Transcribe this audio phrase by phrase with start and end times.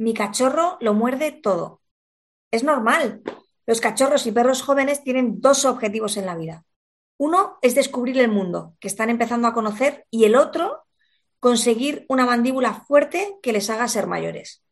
[0.00, 1.82] Mi cachorro lo muerde todo.
[2.50, 3.20] Es normal.
[3.66, 6.64] Los cachorros y perros jóvenes tienen dos objetivos en la vida.
[7.18, 10.84] Uno es descubrir el mundo, que están empezando a conocer, y el otro,
[11.38, 14.64] conseguir una mandíbula fuerte que les haga ser mayores.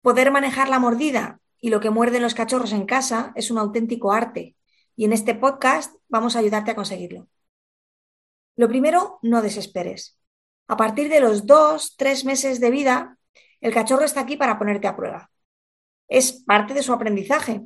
[0.00, 4.10] Poder manejar la mordida y lo que muerden los cachorros en casa es un auténtico
[4.10, 4.56] arte,
[4.96, 7.28] y en este podcast vamos a ayudarte a conseguirlo.
[8.56, 10.18] Lo primero, no desesperes.
[10.66, 13.16] A partir de los dos, tres meses de vida,
[13.62, 15.30] el cachorro está aquí para ponerte a prueba.
[16.08, 17.62] Es parte de su aprendizaje.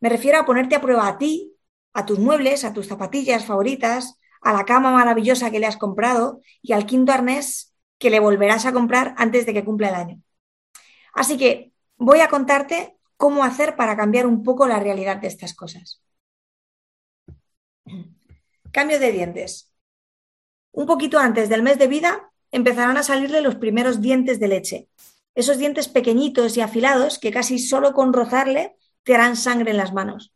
[0.00, 1.54] Me refiero a ponerte a prueba a ti,
[1.92, 6.40] a tus muebles, a tus zapatillas favoritas, a la cama maravillosa que le has comprado
[6.62, 10.22] y al quinto arnés que le volverás a comprar antes de que cumpla el año.
[11.12, 15.54] Así que voy a contarte cómo hacer para cambiar un poco la realidad de estas
[15.54, 16.02] cosas.
[18.72, 19.72] Cambio de dientes.
[20.72, 24.88] Un poquito antes del mes de vida empezarán a salirle los primeros dientes de leche
[25.34, 29.92] esos dientes pequeñitos y afilados que casi solo con rozarle te harán sangre en las
[29.92, 30.32] manos.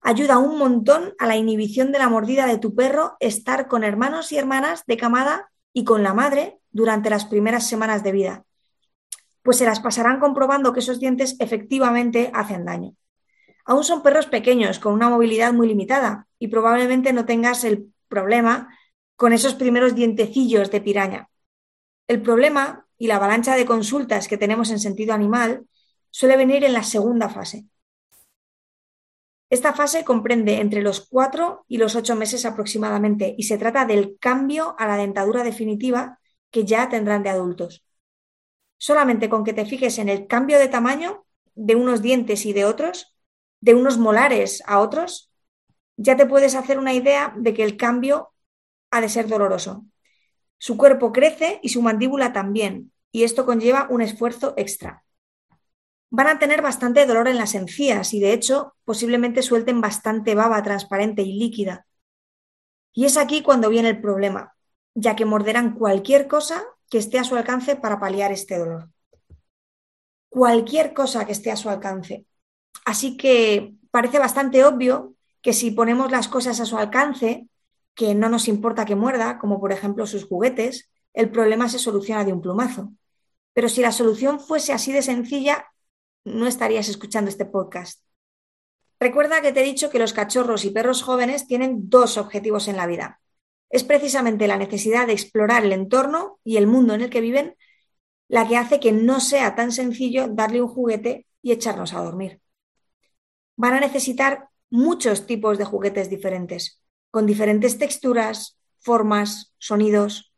[0.00, 4.30] Ayuda un montón a la inhibición de la mordida de tu perro estar con hermanos
[4.32, 8.44] y hermanas de camada y con la madre durante las primeras semanas de vida,
[9.42, 12.94] pues se las pasarán comprobando que esos dientes efectivamente hacen daño.
[13.64, 18.68] Aún son perros pequeños con una movilidad muy limitada y probablemente no tengas el problema
[19.16, 21.28] con esos primeros dientecillos de piraña.
[22.06, 25.66] El problema y la avalancha de consultas que tenemos en sentido animal
[26.10, 27.66] suele venir en la segunda fase.
[29.48, 34.18] Esta fase comprende entre los cuatro y los ocho meses aproximadamente y se trata del
[34.18, 36.18] cambio a la dentadura definitiva
[36.50, 37.84] que ya tendrán de adultos.
[38.78, 41.24] Solamente con que te fijes en el cambio de tamaño
[41.54, 43.14] de unos dientes y de otros,
[43.60, 45.32] de unos molares a otros,
[45.96, 48.32] ya te puedes hacer una idea de que el cambio
[48.90, 49.86] ha de ser doloroso.
[50.58, 55.04] Su cuerpo crece y su mandíbula también, y esto conlleva un esfuerzo extra.
[56.10, 60.62] Van a tener bastante dolor en las encías y de hecho posiblemente suelten bastante baba
[60.62, 61.86] transparente y líquida.
[62.92, 64.54] Y es aquí cuando viene el problema,
[64.94, 68.88] ya que morderán cualquier cosa que esté a su alcance para paliar este dolor.
[70.28, 72.24] Cualquier cosa que esté a su alcance.
[72.84, 77.48] Así que parece bastante obvio que si ponemos las cosas a su alcance,
[77.96, 82.24] que no nos importa que muerda, como por ejemplo sus juguetes, el problema se soluciona
[82.24, 82.92] de un plumazo.
[83.54, 85.66] Pero si la solución fuese así de sencilla,
[86.24, 88.02] no estarías escuchando este podcast.
[89.00, 92.76] Recuerda que te he dicho que los cachorros y perros jóvenes tienen dos objetivos en
[92.76, 93.20] la vida.
[93.70, 97.56] Es precisamente la necesidad de explorar el entorno y el mundo en el que viven
[98.28, 102.40] la que hace que no sea tan sencillo darle un juguete y echarnos a dormir.
[103.56, 110.32] Van a necesitar muchos tipos de juguetes diferentes, con diferentes texturas, formas, sonidos,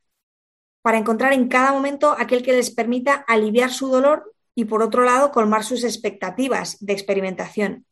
[0.82, 5.04] para encontrar en cada momento aquel que les permita aliviar su dolor y, por otro
[5.04, 7.86] lado, colmar sus expectativas de experimentación.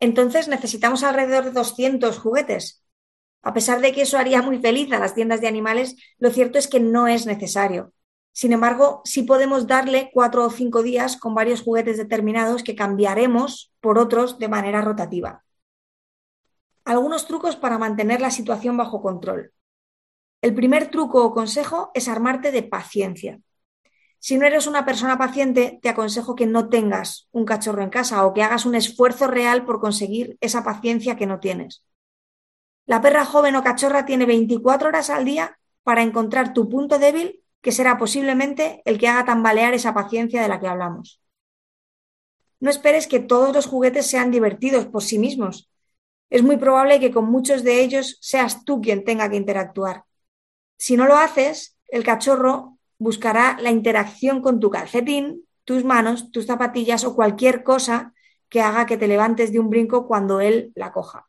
[0.00, 2.82] Entonces necesitamos alrededor de 200 juguetes.
[3.42, 6.58] A pesar de que eso haría muy feliz a las tiendas de animales, lo cierto
[6.58, 7.92] es que no es necesario.
[8.32, 13.72] Sin embargo, sí podemos darle cuatro o cinco días con varios juguetes determinados que cambiaremos
[13.80, 15.44] por otros de manera rotativa.
[16.88, 19.52] Algunos trucos para mantener la situación bajo control.
[20.40, 23.40] El primer truco o consejo es armarte de paciencia.
[24.18, 28.24] Si no eres una persona paciente, te aconsejo que no tengas un cachorro en casa
[28.24, 31.84] o que hagas un esfuerzo real por conseguir esa paciencia que no tienes.
[32.86, 37.44] La perra joven o cachorra tiene 24 horas al día para encontrar tu punto débil,
[37.60, 41.20] que será posiblemente el que haga tambalear esa paciencia de la que hablamos.
[42.60, 45.68] No esperes que todos los juguetes sean divertidos por sí mismos
[46.30, 50.04] es muy probable que con muchos de ellos seas tú quien tenga que interactuar.
[50.76, 56.46] Si no lo haces, el cachorro buscará la interacción con tu calcetín, tus manos, tus
[56.46, 58.14] zapatillas o cualquier cosa
[58.48, 61.28] que haga que te levantes de un brinco cuando él la coja.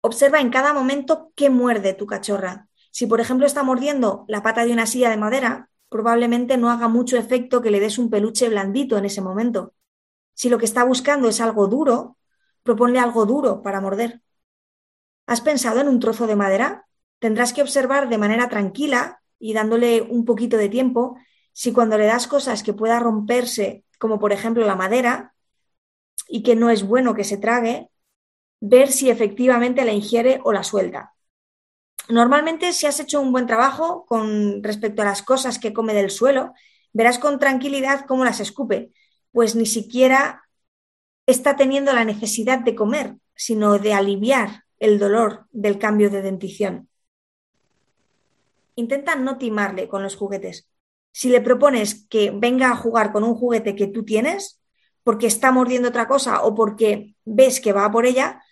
[0.00, 2.68] Observa en cada momento qué muerde tu cachorra.
[2.90, 6.88] Si, por ejemplo, está mordiendo la pata de una silla de madera, probablemente no haga
[6.88, 9.74] mucho efecto que le des un peluche blandito en ese momento.
[10.34, 12.16] Si lo que está buscando es algo duro,
[12.66, 14.20] Proponle algo duro para morder.
[15.26, 16.86] ¿Has pensado en un trozo de madera?
[17.20, 21.16] Tendrás que observar de manera tranquila y dándole un poquito de tiempo
[21.52, 25.32] si cuando le das cosas que pueda romperse, como por ejemplo la madera,
[26.28, 27.88] y que no es bueno que se trague,
[28.60, 31.14] ver si efectivamente la ingiere o la suelta.
[32.08, 36.10] Normalmente, si has hecho un buen trabajo con respecto a las cosas que come del
[36.10, 36.52] suelo,
[36.92, 38.92] verás con tranquilidad cómo las escupe,
[39.30, 40.45] pues ni siquiera
[41.26, 46.88] está teniendo la necesidad de comer, sino de aliviar el dolor del cambio de dentición.
[48.74, 50.68] Intenta no timarle con los juguetes.
[51.12, 54.60] Si le propones que venga a jugar con un juguete que tú tienes,
[55.02, 58.42] porque está mordiendo otra cosa o porque ves que va por ella,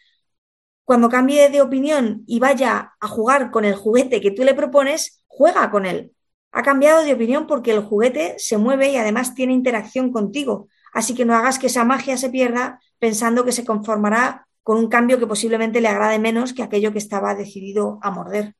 [0.84, 5.24] cuando cambie de opinión y vaya a jugar con el juguete que tú le propones,
[5.26, 6.12] juega con él.
[6.52, 10.68] Ha cambiado de opinión porque el juguete se mueve y además tiene interacción contigo.
[10.94, 14.88] Así que no hagas que esa magia se pierda pensando que se conformará con un
[14.88, 18.54] cambio que posiblemente le agrade menos que aquello que estaba decidido a morder.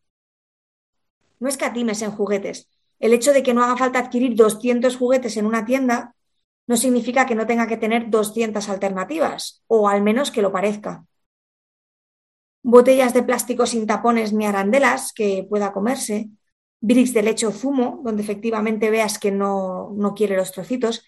[1.39, 2.69] No escatimes en juguetes.
[2.99, 6.15] El hecho de que no haga falta adquirir 200 juguetes en una tienda
[6.67, 11.05] no significa que no tenga que tener 200 alternativas, o al menos que lo parezca.
[12.63, 16.31] Botellas de plástico sin tapones ni arandelas que pueda comerse,
[16.81, 21.05] bricks de leche o zumo, donde efectivamente veas que no, no quiere los trocitos,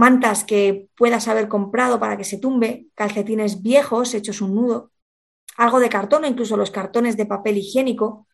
[0.00, 4.92] mantas que puedas haber comprado para que se tumbe, calcetines viejos hechos un nudo,
[5.58, 8.26] algo de cartón, incluso los cartones de papel higiénico,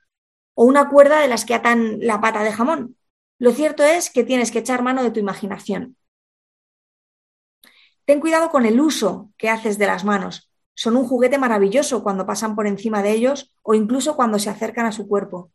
[0.54, 2.96] o una cuerda de las que atan la pata de jamón.
[3.38, 5.96] Lo cierto es que tienes que echar mano de tu imaginación.
[8.04, 10.52] Ten cuidado con el uso que haces de las manos.
[10.74, 14.86] Son un juguete maravilloso cuando pasan por encima de ellos o incluso cuando se acercan
[14.86, 15.50] a su cuerpo.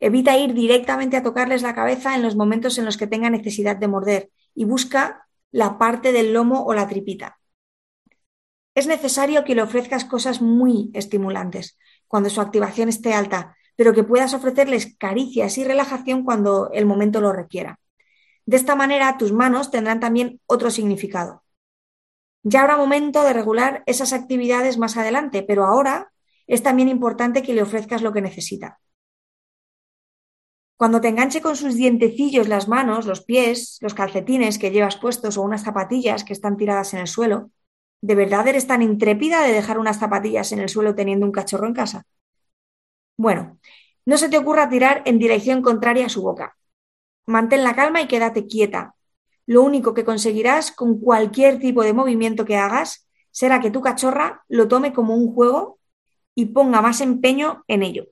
[0.00, 3.76] Evita ir directamente a tocarles la cabeza en los momentos en los que tenga necesidad
[3.76, 7.38] de morder y busca la parte del lomo o la tripita.
[8.74, 14.04] Es necesario que le ofrezcas cosas muy estimulantes cuando su activación esté alta, pero que
[14.04, 17.80] puedas ofrecerles caricias y relajación cuando el momento lo requiera.
[18.46, 21.42] De esta manera, tus manos tendrán también otro significado.
[22.42, 26.12] Ya habrá momento de regular esas actividades más adelante, pero ahora
[26.46, 28.80] es también importante que le ofrezcas lo que necesita.
[30.80, 35.36] Cuando te enganche con sus dientecillos las manos, los pies, los calcetines que llevas puestos
[35.36, 37.50] o unas zapatillas que están tiradas en el suelo,
[38.00, 41.66] ¿de verdad eres tan intrépida de dejar unas zapatillas en el suelo teniendo un cachorro
[41.66, 42.06] en casa?
[43.18, 43.58] Bueno,
[44.06, 46.56] no se te ocurra tirar en dirección contraria a su boca.
[47.26, 48.94] Mantén la calma y quédate quieta.
[49.44, 54.46] Lo único que conseguirás con cualquier tipo de movimiento que hagas será que tu cachorra
[54.48, 55.78] lo tome como un juego
[56.34, 58.06] y ponga más empeño en ello.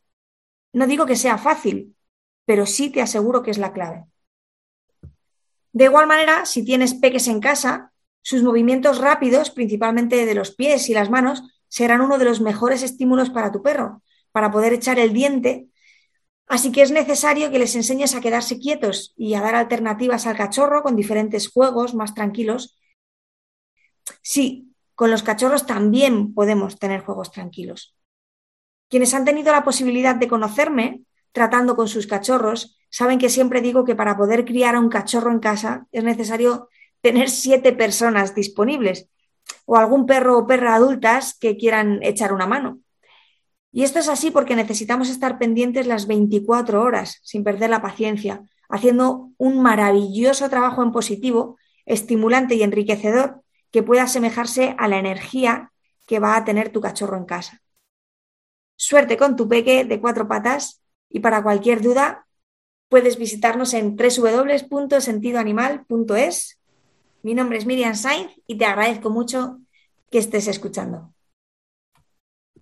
[0.74, 1.94] No digo que sea fácil,
[2.48, 4.06] pero sí te aseguro que es la clave.
[5.70, 7.92] De igual manera, si tienes peques en casa,
[8.22, 12.82] sus movimientos rápidos, principalmente de los pies y las manos, serán uno de los mejores
[12.82, 14.02] estímulos para tu perro,
[14.32, 15.68] para poder echar el diente.
[16.46, 20.38] Así que es necesario que les enseñes a quedarse quietos y a dar alternativas al
[20.38, 22.78] cachorro con diferentes juegos más tranquilos.
[24.22, 27.94] Sí, con los cachorros también podemos tener juegos tranquilos.
[28.88, 33.84] Quienes han tenido la posibilidad de conocerme tratando con sus cachorros saben que siempre digo
[33.84, 36.68] que para poder criar a un cachorro en casa es necesario
[37.00, 39.08] tener siete personas disponibles
[39.66, 42.80] o algún perro o perra adultas que quieran echar una mano.
[43.70, 48.42] Y esto es así porque necesitamos estar pendientes las 24 horas, sin perder la paciencia,
[48.68, 55.72] haciendo un maravilloso trabajo en positivo, estimulante y enriquecedor que pueda asemejarse a la energía
[56.06, 57.62] que va a tener tu cachorro en casa.
[58.76, 62.26] Suerte con tu peque de cuatro patas y para cualquier duda
[62.88, 66.58] puedes visitarnos en www.sentidoanimal.es.
[67.22, 69.58] Mi nombre es Miriam Sainz y te agradezco mucho
[70.10, 71.12] que estés escuchando.